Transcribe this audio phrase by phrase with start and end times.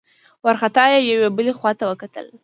[0.43, 2.27] وارخطا يې يوې بلې خواته وکتل.